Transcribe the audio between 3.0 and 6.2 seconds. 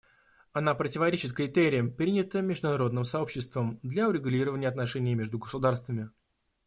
сообществом для урегулирования отношений между государствами.